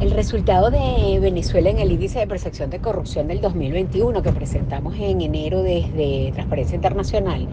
El 0.00 0.10
resultado 0.10 0.70
de 0.70 1.20
Venezuela 1.20 1.70
en 1.70 1.78
el 1.78 1.92
índice 1.92 2.18
de 2.18 2.26
percepción 2.26 2.70
de 2.70 2.80
corrupción 2.80 3.28
del 3.28 3.40
2021 3.40 4.22
que 4.22 4.32
presentamos 4.32 4.96
en 4.98 5.20
enero 5.20 5.62
desde 5.62 6.32
Transparencia 6.32 6.74
Internacional 6.74 7.46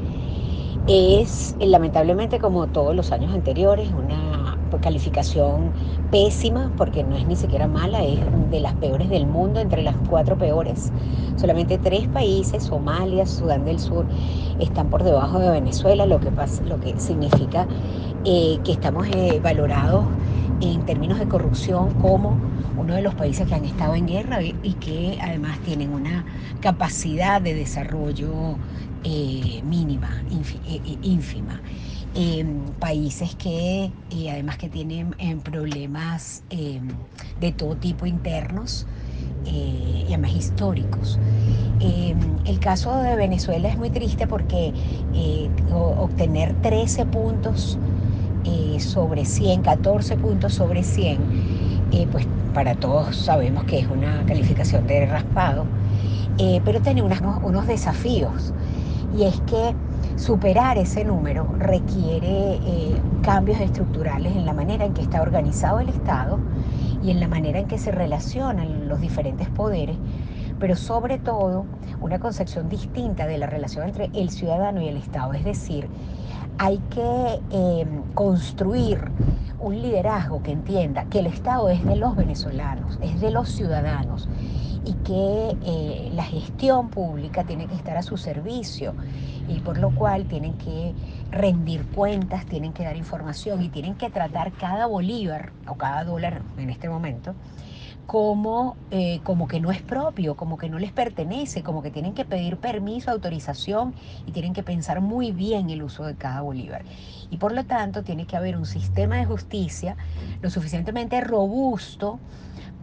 es 0.87 1.55
lamentablemente 1.59 2.39
como 2.39 2.67
todos 2.67 2.95
los 2.95 3.11
años 3.11 3.33
anteriores 3.33 3.89
una 3.91 4.38
calificación 4.77 5.71
pésima, 6.11 6.71
porque 6.77 7.03
no 7.03 7.15
es 7.15 7.25
ni 7.27 7.35
siquiera 7.35 7.67
mala, 7.67 8.03
es 8.03 8.19
de 8.51 8.59
las 8.59 8.73
peores 8.75 9.09
del 9.09 9.25
mundo, 9.25 9.59
entre 9.59 9.81
las 9.81 9.95
cuatro 10.09 10.37
peores. 10.37 10.91
Solamente 11.35 11.77
tres 11.77 12.07
países, 12.07 12.63
Somalia, 12.63 13.25
Sudán 13.25 13.65
del 13.65 13.79
Sur, 13.79 14.05
están 14.59 14.89
por 14.89 15.03
debajo 15.03 15.39
de 15.39 15.49
Venezuela, 15.49 16.05
lo 16.05 16.19
que, 16.19 16.31
pasa, 16.31 16.63
lo 16.63 16.79
que 16.79 16.99
significa 16.99 17.67
eh, 18.25 18.59
que 18.63 18.71
estamos 18.71 19.07
eh, 19.07 19.39
valorados 19.41 20.05
en 20.61 20.85
términos 20.85 21.19
de 21.19 21.27
corrupción 21.27 21.93
como 21.95 22.37
uno 22.77 22.95
de 22.95 23.01
los 23.01 23.15
países 23.15 23.47
que 23.47 23.55
han 23.55 23.65
estado 23.65 23.95
en 23.95 24.07
guerra 24.07 24.41
y, 24.41 24.53
que 24.73 25.17
además 25.21 25.59
tienen 25.59 25.93
una 25.93 26.25
capacidad 26.59 27.41
de 27.41 27.53
desarrollo 27.53 28.57
eh, 29.03 29.61
mínima, 29.63 30.09
ínfima. 31.01 31.61
Em, 32.15 32.65
países 32.79 33.35
que 33.35 33.91
además 34.31 34.57
que 34.57 34.67
tienen 34.67 35.15
em, 35.19 35.39
problemas 35.39 36.43
em, 36.49 36.87
de 37.39 37.51
todo 37.51 37.75
tipo 37.75 38.07
internos 38.07 38.87
eh, 39.45 40.05
y 40.07 40.13
además 40.13 40.33
históricos. 40.35 41.19
el 41.79 42.59
caso 42.59 42.97
de 42.97 43.15
Venezuela 43.15 43.69
es 43.69 43.77
muy 43.77 43.89
triste 43.91 44.25
porque 44.27 44.73
eh, 45.13 45.49
obtener 45.71 46.55
13 46.61 47.05
puntos 47.05 47.77
eh, 48.43 48.79
sobre 48.79 49.23
100, 49.23 49.61
14 49.61 50.17
puntos 50.17 50.53
sobre 50.53 50.83
100, 50.83 51.19
pues 52.11 52.25
para 52.53 52.73
todos 52.75 53.15
sabemos 53.15 53.65
que 53.65 53.79
es 53.79 53.87
una 53.87 54.25
calificación 54.25 54.87
de 54.87 55.05
raspado, 55.05 55.65
pero 56.65 56.81
tiene 56.81 57.01
unos 57.03 57.67
desafíos 57.67 58.51
y 59.17 59.23
es 59.23 59.39
que 59.41 59.75
superar 60.19 60.77
ese 60.77 61.05
número 61.05 61.47
requiere 61.57 62.55
eh, 62.55 63.01
cambios 63.23 63.61
estructurales 63.61 64.35
en 64.35 64.45
la 64.45 64.53
manera 64.53 64.83
en 64.83 64.93
que 64.93 65.01
está 65.01 65.21
organizado 65.21 65.79
el 65.79 65.87
Estado 65.87 66.39
y 67.01 67.11
en 67.11 67.21
la 67.21 67.29
manera 67.29 67.59
en 67.59 67.67
que 67.67 67.77
se 67.77 67.91
relacionan 67.91 68.89
los 68.89 68.99
diferentes 68.99 69.47
poderes, 69.47 69.95
pero 70.59 70.75
sobre 70.75 71.19
todo 71.19 71.65
una 72.01 72.19
concepción 72.19 72.67
distinta 72.67 73.27
de 73.27 73.37
la 73.37 73.47
relación 73.47 73.87
entre 73.87 74.09
el 74.13 74.29
ciudadano 74.29 74.81
y 74.81 74.89
el 74.89 74.97
Estado. 74.97 75.31
Es 75.33 75.45
decir, 75.45 75.87
hay 76.57 76.79
que 76.89 77.39
eh, 77.51 77.87
construir 78.13 78.99
un 79.57 79.81
liderazgo 79.81 80.43
que 80.43 80.51
entienda 80.51 81.05
que 81.05 81.19
el 81.19 81.27
Estado 81.27 81.69
es 81.69 81.85
de 81.85 81.95
los 81.95 82.17
venezolanos, 82.17 82.99
es 83.01 83.21
de 83.21 83.31
los 83.31 83.47
ciudadanos 83.47 84.27
y 84.85 84.93
que 84.93 85.57
eh, 85.65 86.09
la 86.13 86.23
gestión 86.23 86.89
pública 86.89 87.43
tiene 87.43 87.67
que 87.67 87.75
estar 87.75 87.97
a 87.97 88.03
su 88.03 88.17
servicio 88.17 88.95
y 89.47 89.59
por 89.59 89.77
lo 89.77 89.91
cual 89.91 90.25
tienen 90.25 90.53
que 90.53 90.93
rendir 91.31 91.85
cuentas, 91.87 92.45
tienen 92.45 92.73
que 92.73 92.83
dar 92.83 92.95
información 92.95 93.61
y 93.61 93.69
tienen 93.69 93.95
que 93.95 94.09
tratar 94.09 94.51
cada 94.53 94.85
bolívar 94.85 95.51
o 95.67 95.75
cada 95.75 96.03
dólar 96.03 96.41
en 96.57 96.69
este 96.69 96.89
momento 96.89 97.35
como, 98.09 98.75
eh, 98.89 99.19
como 99.21 99.47
que 99.47 99.59
no 99.59 99.69
es 99.69 99.83
propio, 99.83 100.35
como 100.35 100.57
que 100.57 100.67
no 100.67 100.79
les 100.79 100.91
pertenece, 100.91 101.61
como 101.61 101.83
que 101.83 101.91
tienen 101.91 102.15
que 102.15 102.25
pedir 102.25 102.57
permiso, 102.57 103.11
autorización 103.11 103.93
y 104.25 104.31
tienen 104.31 104.53
que 104.53 104.63
pensar 104.63 104.99
muy 104.99 105.31
bien 105.31 105.69
el 105.69 105.83
uso 105.83 106.05
de 106.05 106.15
cada 106.15 106.41
bolívar. 106.41 106.81
Y 107.29 107.37
por 107.37 107.51
lo 107.51 107.65
tanto 107.65 108.01
tiene 108.01 108.25
que 108.25 108.35
haber 108.35 108.57
un 108.57 108.65
sistema 108.65 109.17
de 109.17 109.25
justicia 109.25 109.95
lo 110.41 110.49
suficientemente 110.49 111.21
robusto 111.21 112.19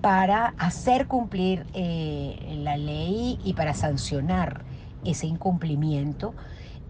para 0.01 0.55
hacer 0.59 1.07
cumplir 1.07 1.67
eh, 1.75 2.59
la 2.63 2.77
ley 2.77 3.39
y 3.45 3.55
para 3.55 3.75
sancionar 3.75 4.65
ese 5.05 5.27
incumplimiento, 5.27 6.35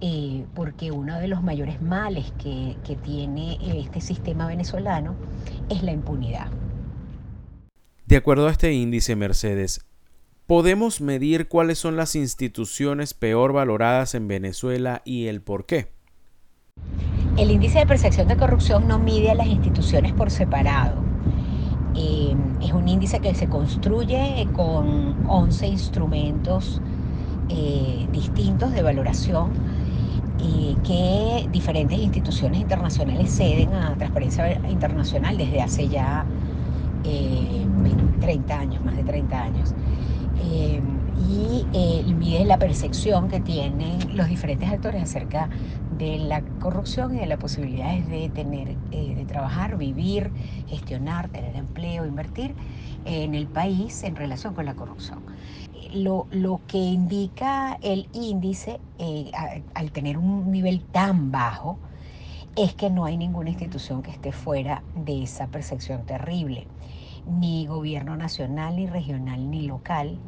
eh, 0.01 0.45
porque 0.55 0.91
uno 0.91 1.19
de 1.19 1.29
los 1.29 1.43
mayores 1.43 1.81
males 1.81 2.33
que, 2.39 2.77
que 2.85 2.97
tiene 2.97 3.59
este 3.81 4.01
sistema 4.01 4.47
venezolano 4.47 5.15
es 5.69 5.83
la 5.83 5.93
impunidad. 5.93 6.49
De 8.07 8.17
acuerdo 8.17 8.47
a 8.47 8.53
este 8.53 8.73
índice, 8.73 9.17
Mercedes, 9.17 9.85
¿podemos 10.47 11.01
medir 11.01 11.49
cuáles 11.49 11.79
son 11.79 11.97
las 11.97 12.15
instituciones 12.15 13.15
peor 13.15 13.53
valoradas 13.53 14.15
en 14.15 14.29
Venezuela 14.29 15.03
y 15.05 15.27
el 15.27 15.43
por 15.43 15.67
qué? 15.67 15.89
El 17.37 17.51
índice 17.51 17.81
de 17.81 17.87
percepción 17.87 18.29
de 18.29 18.37
corrupción 18.37 18.87
no 18.87 18.99
mide 18.99 19.31
a 19.31 19.35
las 19.35 19.49
instituciones 19.49 20.13
por 20.13 20.31
separado. 20.31 21.03
Eh, 21.95 22.35
es 22.63 22.73
un 22.73 22.89
índice 22.89 23.21
que 23.21 23.35
se 23.35 23.49
construye 23.49 24.47
con 24.53 25.17
11 25.29 25.67
instrumentos 25.67 26.81
eh, 27.49 28.09
distintos 28.13 28.73
de 28.73 28.83
valoración 28.83 29.51
eh, 30.41 30.75
que 30.85 31.49
diferentes 31.51 31.99
instituciones 31.99 32.61
internacionales 32.61 33.31
ceden 33.35 33.73
a 33.73 33.95
Transparencia 33.97 34.53
Internacional 34.69 35.37
desde 35.37 35.63
hace 35.63 35.89
ya 35.89 36.27
30 38.21 38.59
años, 38.59 38.85
más 38.85 38.97
de 38.97 39.05
30 39.05 39.43
años. 39.43 39.75
Eh, 40.45 40.81
y 41.29 41.67
eh, 41.73 42.05
mide 42.15 42.45
la 42.45 42.59
percepción 42.59 43.29
que 43.29 43.41
tienen 43.41 44.17
los 44.17 44.29
diferentes 44.29 44.69
actores 44.69 45.03
acerca 45.03 45.49
de 45.99 46.19
la 46.19 46.45
corrupción 46.59 47.15
y 47.15 47.21
de 47.21 47.27
las 47.27 47.39
posibilidades 47.39 48.07
de 48.09 48.29
tener, 48.31 48.81
eh, 48.91 49.15
de 49.17 49.27
trabajar, 49.27 49.77
vivir, 49.77 50.35
gestionar, 50.67 51.31
tener 51.31 51.57
empleo, 51.57 52.07
invertir 52.07 52.57
en 53.05 53.35
el 53.35 53.49
país 53.51 54.03
en 54.05 54.17
relación 54.17 54.55
con 54.55 54.65
la 54.67 54.75
corrupción. 54.75 55.25
Lo, 55.93 56.29
lo 56.31 56.65
que 56.67 56.79
indica 56.79 57.79
el 57.83 58.09
índice, 58.13 58.83
al 59.75 59.93
tener 59.93 60.19
un 60.19 60.51
nivel 60.51 60.87
tan 60.91 61.31
bajo, 61.33 61.81
es 62.57 62.75
que 62.75 62.91
no 62.91 63.05
hay 63.05 63.17
ninguna 63.17 63.51
institución 63.51 64.03
que 64.03 64.11
esté 64.11 64.33
fuera 64.33 64.87
de 64.95 65.23
esa 65.25 65.51
percepción 65.51 66.05
terrible 66.07 66.71
ni 67.27 67.67
gobierno 67.67 68.17
nacional, 68.17 68.77
ni 68.77 68.87
regional, 68.87 69.51
ni 69.51 69.67
local, 69.67 70.23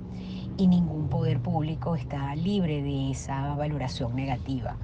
y 0.57 0.69
ningún 0.69 1.09
poder 1.09 1.43
público 1.43 1.97
está 1.97 2.35
libre 2.37 2.83
de 2.83 3.11
esa 3.13 3.55
valoración 3.57 4.17
negativa. 4.17 4.81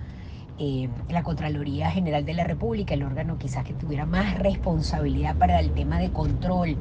Eh, 0.58 0.88
la 1.08 1.24
Contraloría 1.24 1.90
General 1.90 2.24
de 2.24 2.32
la 2.32 2.44
República, 2.44 2.94
el 2.94 3.02
órgano 3.02 3.38
quizás 3.38 3.64
que 3.64 3.72
tuviera 3.74 4.06
más 4.06 4.38
responsabilidad 4.38 5.36
para 5.36 5.58
el 5.58 5.72
tema 5.72 5.98
de 5.98 6.12
control, 6.12 6.76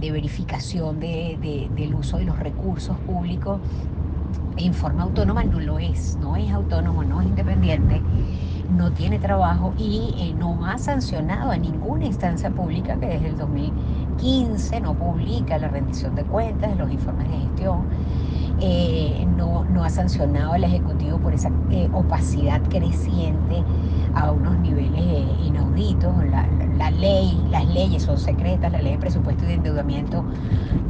de 0.00 0.10
verificación 0.10 0.98
del 0.98 1.94
uso 1.94 2.16
de 2.16 2.24
los 2.24 2.38
recursos 2.38 2.96
públicos, 3.00 3.60
en 4.56 4.74
forma 4.74 5.02
autónoma 5.02 5.44
no 5.44 5.60
lo 5.60 5.78
es, 5.78 6.16
no 6.16 6.36
es 6.36 6.50
autónomo, 6.50 7.04
no 7.04 7.20
es 7.20 7.28
independiente, 7.28 8.00
no 8.76 8.90
tiene 8.92 9.18
trabajo 9.18 9.74
y 9.78 10.14
eh, 10.18 10.34
no 10.34 10.66
ha 10.66 10.78
sancionado 10.78 11.50
a 11.50 11.56
ninguna 11.56 12.06
instancia 12.06 12.50
pública 12.50 12.98
que 12.98 13.06
desde 13.06 13.28
el 13.28 13.36
2000 13.36 13.72
2015 14.18 14.80
no 14.80 14.94
publica 14.94 15.58
la 15.58 15.68
rendición 15.68 16.14
de 16.16 16.24
cuentas, 16.24 16.76
los 16.76 16.90
informes 16.90 17.30
de 17.30 17.38
gestión, 17.38 17.84
eh, 18.60 19.26
no, 19.36 19.64
no, 19.64 19.84
ha 19.84 19.90
sancionado 19.90 20.54
al 20.54 20.64
Ejecutivo 20.64 21.18
por 21.18 21.32
esa 21.32 21.50
eh, 21.70 21.88
opacidad 21.92 22.60
creciente 22.68 23.62
a 24.14 24.32
unos 24.32 24.58
niveles 24.58 25.00
eh, 25.00 25.24
inauditos. 25.44 26.12
La, 26.78 26.90
ley, 26.90 27.40
las 27.50 27.66
leyes 27.68 28.02
son 28.02 28.18
secretas, 28.18 28.72
la 28.72 28.82
ley 28.82 28.92
de 28.92 28.98
presupuesto 28.98 29.44
y 29.44 29.48
de 29.48 29.54
endeudamiento 29.54 30.24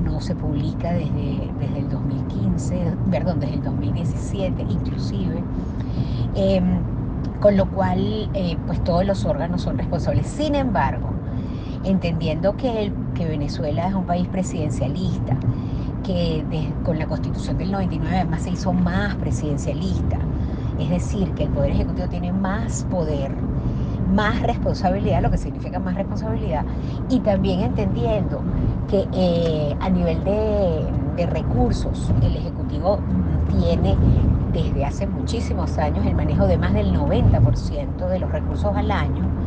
no 0.05 0.21
se 0.21 0.35
publica 0.35 0.93
desde, 0.93 1.51
desde 1.59 1.79
el 1.79 1.89
2015, 1.91 2.95
perdón, 3.11 3.41
desde 3.41 3.55
el 3.55 3.63
2017 3.63 4.63
inclusive. 4.63 5.43
Con 7.41 7.57
lo 7.57 7.67
cual, 7.71 8.31
pues 8.67 8.83
todos 8.85 9.05
los 9.05 9.25
órganos 9.25 9.63
son 9.63 9.79
responsables. 9.79 10.27
Sin 10.27 10.55
embargo, 10.55 11.09
entendiendo 11.85 12.57
que, 12.57 12.93
que 13.19 13.27
Venezuela 13.27 13.89
es 13.89 13.95
un 13.95 14.05
país 14.05 14.29
presidencialista, 14.29 15.37
que 16.05 16.45
con 16.85 16.99
la 16.99 17.07
constitución 17.07 17.59
del 17.59 17.73
99 17.73 18.17
además 18.17 18.43
se 18.43 18.51
hizo 18.51 18.73
más 18.73 19.17
presidencialista, 19.17 20.19
es 20.79 20.89
decir, 20.89 21.33
que 21.35 21.45
el 21.45 21.51
Poder 21.51 21.73
Ejecutivo 21.73 22.09
tiene 22.09 22.33
más 22.33 22.85
poder, 22.85 23.33
más 24.15 24.41
responsabilidad, 24.43 25.21
lo 25.21 25.31
que 25.33 25.37
significa 25.37 25.81
más 25.81 25.97
responsabilidad, 25.97 26.65
y 27.11 27.19
también 27.19 27.61
entendiendo 27.61 28.41
que 28.89 29.07
eh, 29.13 29.77
a 29.81 29.91
nivel 29.91 30.23
de, 30.23 30.87
de 31.17 31.27
recursos 31.27 32.13
el 32.23 32.37
Ejecutivo 32.37 33.01
tiene 33.51 33.97
desde 34.53 34.85
hace 34.85 35.07
muchísimos 35.09 35.77
años 35.79 36.07
el 36.07 36.15
manejo 36.15 36.47
de 36.47 36.57
más 36.57 36.73
del 36.73 36.95
90% 36.95 38.09
de 38.09 38.19
los 38.21 38.31
recursos 38.31 38.75
al 38.77 38.91
año, 38.93 39.38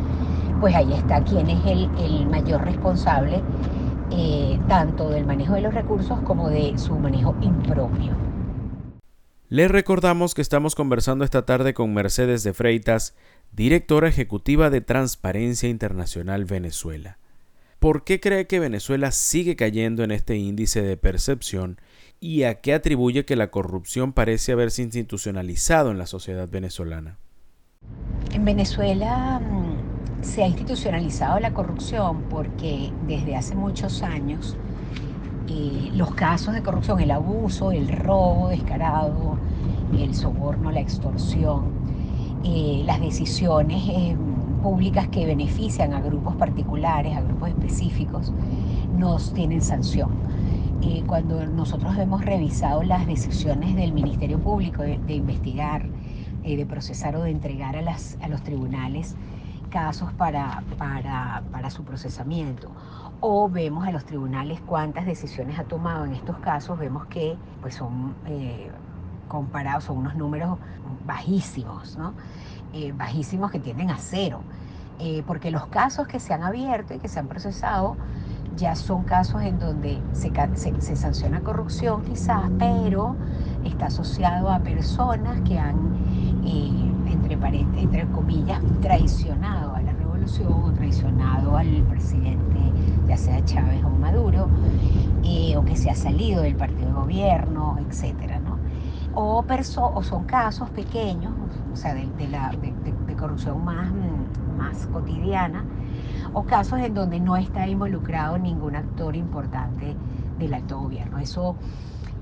pues 0.62 0.76
ahí 0.76 0.92
está 0.92 1.24
quien 1.24 1.50
es 1.50 1.66
el, 1.66 1.90
el 1.98 2.26
mayor 2.26 2.64
responsable 2.64 3.42
eh, 4.12 4.60
tanto 4.68 5.10
del 5.10 5.26
manejo 5.26 5.54
de 5.54 5.60
los 5.60 5.74
recursos 5.74 6.20
como 6.20 6.48
de 6.50 6.78
su 6.78 6.94
manejo 6.94 7.34
impropio. 7.40 8.12
Les 9.48 9.68
recordamos 9.68 10.34
que 10.34 10.40
estamos 10.40 10.76
conversando 10.76 11.24
esta 11.24 11.44
tarde 11.44 11.74
con 11.74 11.92
Mercedes 11.92 12.44
de 12.44 12.52
Freitas, 12.52 13.16
directora 13.50 14.06
ejecutiva 14.06 14.70
de 14.70 14.82
Transparencia 14.82 15.68
Internacional 15.68 16.44
Venezuela. 16.44 17.18
¿Por 17.80 18.04
qué 18.04 18.20
cree 18.20 18.46
que 18.46 18.60
Venezuela 18.60 19.10
sigue 19.10 19.56
cayendo 19.56 20.04
en 20.04 20.12
este 20.12 20.36
índice 20.36 20.80
de 20.80 20.96
percepción 20.96 21.80
y 22.20 22.44
a 22.44 22.60
qué 22.60 22.72
atribuye 22.72 23.24
que 23.24 23.34
la 23.34 23.50
corrupción 23.50 24.12
parece 24.12 24.52
haberse 24.52 24.82
institucionalizado 24.82 25.90
en 25.90 25.98
la 25.98 26.06
sociedad 26.06 26.48
venezolana? 26.48 27.18
En 28.32 28.44
Venezuela 28.44 29.40
mm, 29.40 29.71
se 30.22 30.42
ha 30.44 30.46
institucionalizado 30.46 31.38
la 31.40 31.52
corrupción 31.52 32.22
porque 32.30 32.92
desde 33.06 33.36
hace 33.36 33.54
muchos 33.54 34.02
años 34.02 34.56
eh, 35.48 35.90
los 35.94 36.14
casos 36.14 36.54
de 36.54 36.62
corrupción, 36.62 37.00
el 37.00 37.10
abuso, 37.10 37.72
el 37.72 37.88
robo 37.88 38.48
descarado, 38.48 39.36
el 39.98 40.14
soborno, 40.14 40.70
la 40.70 40.80
extorsión, 40.80 41.64
eh, 42.44 42.82
las 42.86 43.00
decisiones 43.00 43.82
eh, 43.88 44.16
públicas 44.62 45.08
que 45.08 45.26
benefician 45.26 45.92
a 45.92 46.00
grupos 46.00 46.36
particulares, 46.36 47.16
a 47.16 47.20
grupos 47.20 47.50
específicos, 47.50 48.32
nos 48.96 49.34
tienen 49.34 49.60
sanción. 49.60 50.10
cuando 51.06 51.44
nosotros 51.46 51.96
hemos 51.98 52.24
revisado 52.24 52.82
las 52.82 53.06
decisiones 53.06 53.76
del 53.76 53.92
Ministerio 53.92 54.38
Público 54.38 54.82
de, 54.82 55.14
investigar, 55.14 55.86
de 56.42 56.66
procesar 56.66 57.16
o 57.16 57.22
de 57.22 57.30
entregar 57.30 57.76
a, 57.76 58.28
los 58.28 58.42
tribunales, 58.42 59.14
casos 59.72 60.12
para, 60.12 60.62
para, 60.78 61.70
su 61.70 61.82
procesamiento. 61.82 62.70
O 63.20 63.48
vemos 63.48 63.86
a 63.86 63.90
los 63.90 64.04
tribunales 64.04 64.60
cuántas 64.66 65.06
decisiones 65.06 65.58
ha 65.58 65.64
tomado 65.64 66.04
en 66.04 66.12
estos 66.12 66.36
casos, 66.38 66.78
vemos 66.78 67.06
que 67.06 67.36
pues 67.62 67.76
son 67.76 68.14
eh, 68.26 68.70
comparados, 69.28 69.84
son 69.84 69.98
unos 69.98 70.14
números 70.14 70.58
bajísimos, 71.06 71.96
¿no? 71.96 72.12
Eh, 72.74 72.92
bajísimos 72.92 73.50
que 73.50 73.58
tienden 73.58 73.90
a 73.90 73.96
cero. 73.96 74.42
Eh, 74.98 75.24
porque 75.26 75.50
los 75.50 75.66
casos 75.66 76.06
que 76.06 76.20
se 76.20 76.34
han 76.34 76.42
abierto 76.42 76.94
y 76.94 76.98
que 76.98 77.08
se 77.08 77.18
han 77.18 77.26
procesado 77.26 77.96
ya 78.56 78.76
son 78.76 79.04
casos 79.04 79.42
en 79.42 79.58
donde 79.58 79.98
se, 80.12 80.30
se, 80.54 80.96
sanciona 80.96 81.40
corrupción 81.40 82.02
quizás, 82.02 82.50
pero 82.58 83.16
está 83.64 83.86
asociado 83.86 84.50
a 84.50 84.58
personas 84.58 85.40
que 85.40 85.58
han 85.58 85.96
entre, 87.48 87.80
entre 87.80 88.06
comillas, 88.08 88.60
traicionado 88.80 89.74
a 89.74 89.82
la 89.82 89.92
revolución 89.92 90.74
traicionado 90.76 91.56
al 91.56 91.82
presidente, 91.88 92.60
ya 93.08 93.16
sea 93.16 93.44
Chávez 93.44 93.82
o 93.84 93.90
Maduro, 93.90 94.48
eh, 95.24 95.56
o 95.56 95.64
que 95.64 95.76
se 95.76 95.90
ha 95.90 95.94
salido 95.94 96.42
del 96.42 96.54
partido 96.54 96.86
de 96.86 96.92
gobierno, 96.92 97.76
etcétera, 97.88 98.38
¿no? 98.40 98.58
O, 99.14 99.44
o 99.44 100.02
son 100.02 100.24
casos 100.24 100.70
pequeños, 100.70 101.32
o 101.72 101.76
sea, 101.76 101.94
de, 101.94 102.28
la, 102.28 102.50
de, 102.50 103.16
corrupción 103.16 103.64
más, 103.64 103.92
más 104.56 104.86
cotidiana, 104.86 105.64
o 106.32 106.44
casos 106.44 106.80
en 106.80 106.94
donde 106.94 107.20
no 107.20 107.36
está 107.36 107.66
involucrado 107.66 108.38
ningún 108.38 108.74
actor 108.74 109.14
importante 109.14 109.94
del 110.38 110.54
alto 110.54 110.80
gobierno. 110.80 111.18
Eso 111.18 111.56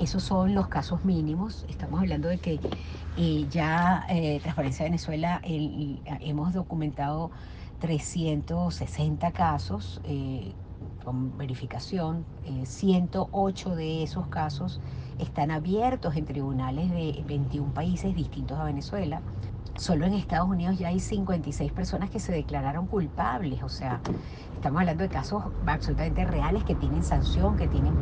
esos 0.00 0.22
son 0.22 0.54
los 0.54 0.68
casos 0.68 1.04
mínimos. 1.04 1.66
Estamos 1.68 2.00
hablando 2.00 2.28
de 2.28 2.38
que 2.38 2.58
eh, 3.16 3.46
ya 3.50 4.06
eh, 4.08 4.40
Transparencia 4.40 4.84
Venezuela 4.84 5.40
hemos 5.44 6.54
documentado 6.54 7.30
360 7.80 9.30
casos 9.32 10.00
eh, 10.04 10.52
con 11.04 11.36
verificación. 11.36 12.24
108 12.64 13.76
de 13.76 14.02
esos 14.02 14.26
casos 14.28 14.80
están 15.18 15.50
abiertos 15.50 16.16
en 16.16 16.24
tribunales 16.24 16.90
de 16.90 17.22
21 17.26 17.74
países 17.74 18.14
distintos 18.14 18.58
a 18.58 18.64
Venezuela. 18.64 19.20
Solo 19.80 20.04
en 20.04 20.12
Estados 20.12 20.46
Unidos 20.46 20.78
ya 20.78 20.88
hay 20.88 21.00
56 21.00 21.72
personas 21.72 22.10
que 22.10 22.20
se 22.20 22.32
declararon 22.32 22.86
culpables, 22.86 23.62
o 23.62 23.70
sea, 23.70 23.98
estamos 24.54 24.80
hablando 24.80 25.04
de 25.04 25.08
casos 25.08 25.42
absolutamente 25.64 26.26
reales 26.26 26.64
que 26.64 26.74
tienen 26.74 27.02
sanción, 27.02 27.56
que 27.56 27.66
tienen 27.66 27.94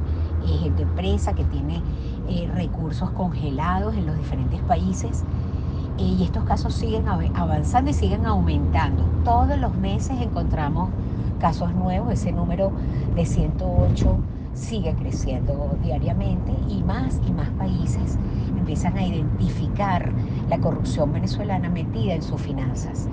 eh, 0.45 0.59
gente 0.59 0.85
presa, 0.97 1.35
que 1.35 1.45
tiene 1.45 1.81
eh, 2.29 2.51
recursos 2.53 3.11
congelados 3.11 3.95
en 3.95 4.07
los 4.07 4.17
diferentes 4.17 4.61
países. 4.63 5.23
Eh, 5.99 6.17
y 6.19 6.25
estos 6.25 6.43
casos 6.43 6.75
siguen 6.75 7.07
avanzando 7.07 7.93
y 7.93 7.95
siguen 7.95 8.27
aumentando. 8.27 9.05
Todos 9.23 9.57
los 9.57 9.73
meses 9.77 10.21
encontramos 10.21 10.91
casos 11.39 11.73
nuevos, 11.77 12.13
ese 12.13 12.33
número 12.33 12.73
de 13.15 13.25
108 13.25 14.19
sigue 14.59 14.95
creciendo 14.95 15.79
diariamente 15.83 16.53
y 16.69 16.83
más 16.83 17.21
y 17.27 17.33
más 17.33 17.49
países 17.51 18.19
empiezan 18.59 18.99
a 18.99 19.07
identificar 19.07 20.13
la 20.49 20.59
corrupción 20.59 21.13
venezolana 21.13 21.69
metida 21.69 22.15
en 22.15 22.23
sus 22.23 22.41
finanzas, 22.41 23.09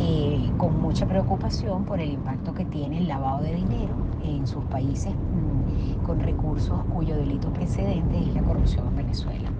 eh, 0.00 0.50
con 0.56 0.80
mucha 0.80 1.06
preocupación 1.06 1.84
por 1.84 2.00
el 2.00 2.10
impacto 2.10 2.54
que 2.54 2.64
tiene 2.64 2.98
el 2.98 3.08
lavado 3.08 3.42
de 3.42 3.54
dinero 3.54 3.94
en 4.24 4.46
sus 4.46 4.64
países 4.64 5.12
mm, 5.12 6.04
con 6.04 6.20
recursos 6.20 6.80
cuyo 6.92 7.16
delito 7.16 7.52
precedente 7.52 8.18
es 8.18 8.34
la 8.34 8.42
corrupción 8.42 8.88
en 8.88 8.96
Venezuela. 8.96 9.50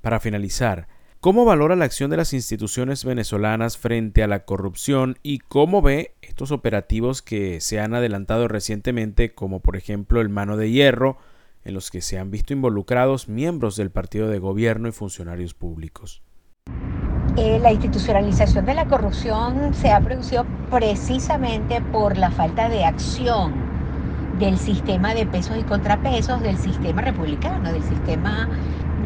Para 0.00 0.20
finalizar, 0.20 0.86
¿Cómo 1.22 1.44
valora 1.44 1.76
la 1.76 1.84
acción 1.84 2.10
de 2.10 2.16
las 2.16 2.32
instituciones 2.32 3.04
venezolanas 3.04 3.78
frente 3.78 4.24
a 4.24 4.26
la 4.26 4.44
corrupción 4.44 5.18
y 5.22 5.38
cómo 5.38 5.80
ve 5.80 6.16
estos 6.32 6.50
operativos 6.50 7.20
que 7.20 7.60
se 7.60 7.78
han 7.78 7.92
adelantado 7.92 8.48
recientemente, 8.48 9.34
como 9.34 9.60
por 9.60 9.76
ejemplo 9.76 10.22
el 10.22 10.30
Mano 10.30 10.56
de 10.56 10.70
Hierro, 10.70 11.18
en 11.62 11.74
los 11.74 11.90
que 11.90 12.00
se 12.00 12.18
han 12.18 12.30
visto 12.30 12.54
involucrados 12.54 13.28
miembros 13.28 13.76
del 13.76 13.90
partido 13.90 14.28
de 14.28 14.38
gobierno 14.38 14.88
y 14.88 14.92
funcionarios 14.92 15.52
públicos? 15.52 16.22
Eh, 17.36 17.58
la 17.60 17.70
institucionalización 17.70 18.64
de 18.64 18.72
la 18.72 18.86
corrupción 18.86 19.74
se 19.74 19.90
ha 19.90 20.00
producido 20.00 20.46
precisamente 20.70 21.82
por 21.92 22.16
la 22.16 22.30
falta 22.30 22.70
de 22.70 22.86
acción 22.86 23.52
del 24.38 24.56
sistema 24.56 25.12
de 25.12 25.26
pesos 25.26 25.58
y 25.58 25.64
contrapesos, 25.64 26.40
del 26.40 26.56
sistema 26.56 27.02
republicano, 27.02 27.70
del 27.70 27.82
sistema 27.82 28.48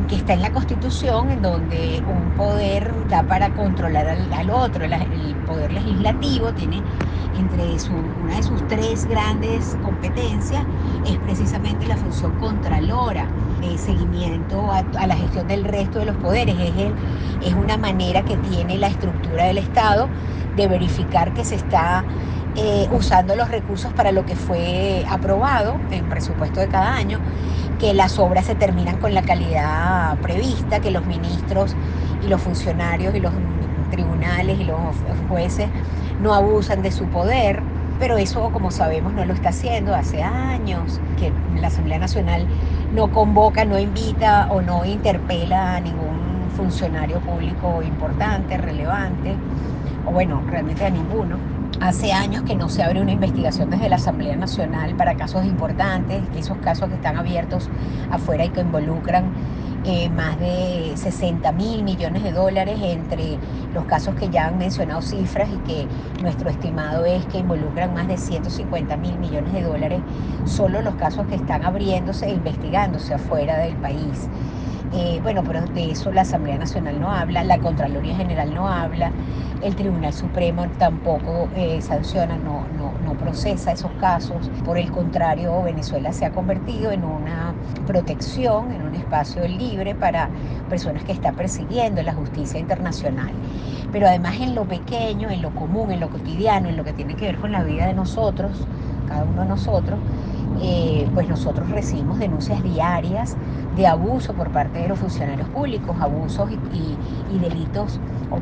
que 0.08 0.16
está 0.16 0.34
en 0.34 0.42
la 0.42 0.52
Constitución, 0.52 1.30
en 1.30 1.42
donde 1.42 2.02
un 2.06 2.36
poder 2.36 2.92
da 3.08 3.22
para 3.22 3.52
controlar 3.54 4.06
al, 4.08 4.50
otro. 4.50 4.84
El, 4.84 5.36
poder 5.46 5.72
legislativo 5.72 6.52
tiene 6.52 6.82
entre 7.38 7.62
una 8.24 8.36
de 8.36 8.42
sus 8.42 8.66
tres 8.66 9.06
grandes 9.06 9.76
competencias 9.82 10.64
es 11.06 11.18
precisamente 11.18 11.86
la 11.86 11.96
función 11.96 12.32
contralora, 12.40 13.28
de 13.60 13.78
seguimiento 13.78 14.72
a, 14.72 14.82
la 15.06 15.16
gestión 15.16 15.46
del 15.46 15.64
resto 15.64 16.00
de 16.00 16.06
los 16.06 16.16
poderes. 16.16 16.56
Es, 16.58 17.48
es 17.48 17.54
una 17.54 17.76
manera 17.76 18.22
que 18.22 18.36
tiene 18.38 18.78
la 18.78 18.88
estructura 18.88 19.44
del 19.44 19.58
Estado 19.58 20.08
de 20.56 20.66
verificar 20.66 21.34
que 21.34 21.44
se 21.44 21.54
está 21.54 22.04
eh, 22.58 22.88
usando 22.90 23.36
los 23.36 23.50
recursos 23.50 23.92
para 23.92 24.12
lo 24.12 24.24
que 24.24 24.34
fue 24.34 25.04
aprobado 25.10 25.76
en 25.90 26.08
presupuesto 26.08 26.60
de 26.60 26.68
cada 26.68 26.94
año, 26.94 27.20
que 27.78 27.94
las 27.94 28.18
obras 28.18 28.46
se 28.46 28.56
terminan 28.56 28.98
con 28.98 29.14
la 29.14 29.22
calidad 29.24 30.20
prevista, 30.20 30.80
que 30.80 30.90
los 30.90 31.06
ministros 31.06 31.76
y 32.18 32.28
los 32.28 32.42
funcionarios 32.42 33.14
y 33.14 33.20
los 33.20 33.34
tribunales 33.88 34.58
y 34.58 34.64
los 34.64 35.02
jueces 35.26 35.72
no 36.18 36.34
abusan 36.34 36.82
de 36.82 36.90
su 36.92 37.08
poder. 37.10 37.68
pero 37.98 38.18
eso, 38.18 38.52
como 38.52 38.70
sabemos, 38.72 39.14
no 39.14 39.24
lo 39.24 39.32
está 39.32 39.50
haciendo 39.50 39.94
hace 39.94 40.22
años, 40.22 41.02
que 41.14 41.38
la 41.46 41.68
Asamblea 41.68 41.98
Nacional 41.98 42.48
no 42.90 43.10
convoca, 43.10 43.64
no 43.64 43.78
invita 43.78 44.46
o 44.50 44.60
no 44.62 44.84
interpela 44.84 45.76
a 45.76 45.80
ningún 45.80 46.50
funcionario 46.50 47.22
público 47.22 47.82
importante, 47.82 48.58
relevante, 48.58 49.40
o 50.02 50.12
bueno, 50.12 50.44
realmente 50.46 50.84
a 50.84 50.90
ninguno. 50.90 51.46
Hace 51.80 52.12
años 52.14 52.42
que 52.44 52.56
no 52.56 52.70
se 52.70 52.82
abre 52.82 53.02
una 53.02 53.12
investigación 53.12 53.68
desde 53.68 53.90
la 53.90 53.96
Asamblea 53.96 54.34
Nacional 54.34 54.96
para 54.96 55.14
casos 55.14 55.44
importantes, 55.44 56.22
esos 56.34 56.56
casos 56.58 56.88
que 56.88 56.94
están 56.94 57.16
abiertos 57.16 57.68
afuera 58.10 58.46
y 58.46 58.48
que 58.48 58.62
involucran 58.62 59.30
eh, 59.84 60.08
más 60.08 60.40
de 60.40 60.94
60 60.96 61.52
mil 61.52 61.84
millones 61.84 62.22
de 62.22 62.32
dólares 62.32 62.78
entre 62.82 63.36
los 63.74 63.84
casos 63.84 64.14
que 64.14 64.30
ya 64.30 64.46
han 64.46 64.56
mencionado 64.56 65.02
cifras 65.02 65.50
y 65.50 65.58
que 65.70 65.86
nuestro 66.22 66.48
estimado 66.48 67.04
es 67.04 67.26
que 67.26 67.38
involucran 67.38 67.92
más 67.92 68.08
de 68.08 68.16
150 68.16 68.96
mil 68.96 69.18
millones 69.18 69.52
de 69.52 69.62
dólares, 69.62 70.00
solo 70.46 70.80
los 70.80 70.94
casos 70.94 71.26
que 71.26 71.34
están 71.34 71.62
abriéndose 71.62 72.26
e 72.26 72.32
investigándose 72.32 73.12
afuera 73.12 73.58
del 73.58 73.76
país. 73.76 74.28
Eh, 74.98 75.20
bueno, 75.22 75.44
pero 75.44 75.60
de 75.66 75.90
eso 75.90 76.10
la 76.10 76.22
Asamblea 76.22 76.56
Nacional 76.56 76.98
no 76.98 77.12
habla, 77.12 77.44
la 77.44 77.58
Contraloría 77.58 78.16
General 78.16 78.54
no 78.54 78.66
habla, 78.66 79.12
el 79.60 79.76
Tribunal 79.76 80.14
Supremo 80.14 80.66
tampoco 80.78 81.50
eh, 81.54 81.82
sanciona, 81.82 82.38
no, 82.38 82.66
no, 82.78 82.92
no 83.04 83.12
procesa 83.12 83.72
esos 83.72 83.90
casos. 84.00 84.50
Por 84.64 84.78
el 84.78 84.90
contrario, 84.90 85.62
Venezuela 85.62 86.14
se 86.14 86.24
ha 86.24 86.30
convertido 86.32 86.92
en 86.92 87.04
una 87.04 87.52
protección, 87.86 88.72
en 88.72 88.86
un 88.86 88.94
espacio 88.94 89.46
libre 89.46 89.94
para 89.94 90.30
personas 90.70 91.04
que 91.04 91.12
está 91.12 91.32
persiguiendo 91.32 92.02
la 92.02 92.14
justicia 92.14 92.58
internacional. 92.58 93.34
Pero 93.92 94.06
además 94.06 94.40
en 94.40 94.54
lo 94.54 94.64
pequeño, 94.64 95.28
en 95.28 95.42
lo 95.42 95.50
común, 95.50 95.90
en 95.92 96.00
lo 96.00 96.08
cotidiano, 96.08 96.70
en 96.70 96.76
lo 96.78 96.84
que 96.84 96.94
tiene 96.94 97.16
que 97.16 97.26
ver 97.26 97.36
con 97.36 97.52
la 97.52 97.62
vida 97.62 97.86
de 97.86 97.92
nosotros, 97.92 98.66
cada 99.06 99.24
uno 99.24 99.42
de 99.42 99.48
nosotros, 99.48 100.00
eh, 100.62 101.08
pues 101.14 101.28
nosotros 101.28 101.70
recibimos 101.70 102.18
denuncias 102.18 102.62
diarias 102.62 103.36
de 103.76 103.86
abuso 103.86 104.32
por 104.32 104.50
parte 104.50 104.78
de 104.78 104.88
los 104.88 104.98
funcionarios 104.98 105.48
públicos, 105.48 105.96
abusos 106.00 106.50
y, 106.72 107.38
delitos 107.38 108.00
o, 108.30 108.38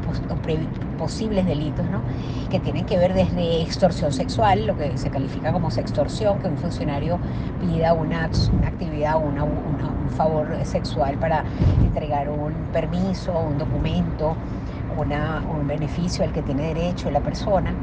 posibles 0.97 1.45
delitos, 1.45 1.85
¿no? 1.91 2.01
que 2.49 2.61
tienen 2.61 2.87
que 2.87 2.97
ver 2.97 3.13
desde 3.13 3.63
extorsión 3.63 4.13
sexual, 4.13 4.67
lo 4.67 4.77
que 4.77 4.97
se 4.97 5.11
califica 5.11 5.53
como 5.53 5.71
sextorsión, 5.73 6.39
que 6.39 6.47
un 6.47 6.57
funcionario 6.57 7.19
pida 7.61 7.93
una, 7.93 8.25
actividad 8.65 9.17
o 9.17 9.21
una, 9.21 9.43
un 9.43 10.11
favor 10.11 10.57
sexual 10.63 11.17
para 11.19 11.45
entregar 11.83 12.31
un 12.31 12.53
permiso, 12.73 13.33
un 13.37 13.59
documento, 13.59 14.37
una, 14.97 15.43
un 15.53 15.67
beneficio 15.67 16.25
al 16.25 16.33
que 16.33 16.43
tiene 16.43 16.69
derecho 16.69 17.11
la 17.11 17.21
persona 17.21 17.75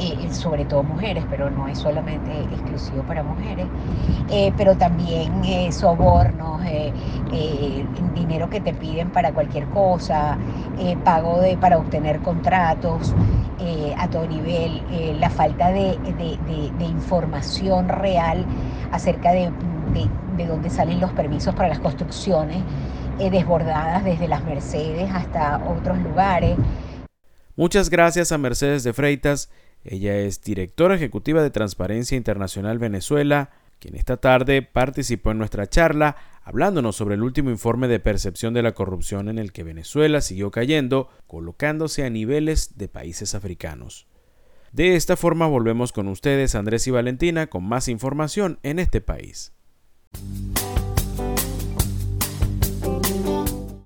eh, 0.00 0.28
sobre 0.32 0.64
todo 0.64 0.82
mujeres, 0.82 1.24
pero 1.30 1.50
no 1.50 1.68
es 1.68 1.78
solamente 1.78 2.30
exclusivo 2.52 3.02
para 3.04 3.22
mujeres, 3.22 3.66
eh, 4.30 4.52
pero 4.56 4.76
también 4.76 5.44
eh, 5.44 5.70
sobornos, 5.70 6.62
dinero 8.14 8.48
que 8.48 8.60
te 8.60 8.72
piden 8.72 9.10
para 9.10 9.32
cualquier 9.32 9.66
cosa, 9.66 10.38
pago 11.04 11.40
de, 11.40 11.56
para 11.56 11.78
obtener 11.78 12.20
contratos 12.20 13.14
a 13.98 14.08
todo 14.08 14.26
nivel, 14.26 14.82
la 15.20 15.30
falta 15.30 15.70
de, 15.70 15.98
información 16.80 17.88
real 17.88 18.44
acerca 18.92 19.32
de, 19.32 19.50
de 20.36 20.46
dónde 20.46 20.70
salen 20.70 21.00
los 21.00 21.12
permisos 21.12 21.54
para 21.54 21.68
las 21.68 21.80
construcciones 21.80 22.58
desbordadas 23.18 24.04
desde 24.04 24.28
las 24.28 24.44
Mercedes 24.44 25.10
hasta 25.12 25.58
otros 25.66 25.98
lugares. 25.98 26.56
Muchas 27.56 27.88
gracias 27.88 28.32
a 28.32 28.38
Mercedes 28.38 28.82
de 28.82 28.92
Freitas 28.92 29.48
ella 29.84 30.16
es 30.16 30.42
directora 30.42 30.96
ejecutiva 30.96 31.42
de 31.42 31.50
Transparencia 31.50 32.16
Internacional 32.16 32.78
Venezuela, 32.78 33.50
quien 33.78 33.96
esta 33.96 34.16
tarde 34.16 34.62
participó 34.62 35.30
en 35.30 35.38
nuestra 35.38 35.68
charla 35.68 36.16
hablándonos 36.42 36.96
sobre 36.96 37.14
el 37.14 37.22
último 37.22 37.50
informe 37.50 37.88
de 37.88 38.00
percepción 38.00 38.54
de 38.54 38.62
la 38.62 38.72
corrupción 38.72 39.28
en 39.28 39.38
el 39.38 39.52
que 39.52 39.62
Venezuela 39.62 40.20
siguió 40.20 40.50
cayendo, 40.50 41.08
colocándose 41.26 42.04
a 42.04 42.10
niveles 42.10 42.76
de 42.78 42.88
países 42.88 43.34
africanos. 43.34 44.06
De 44.72 44.96
esta 44.96 45.16
forma 45.16 45.46
volvemos 45.46 45.92
con 45.92 46.08
ustedes 46.08 46.54
Andrés 46.54 46.86
y 46.86 46.90
Valentina 46.90 47.46
con 47.46 47.64
más 47.64 47.88
información 47.88 48.58
en 48.62 48.78
este 48.78 49.00
país. 49.00 49.52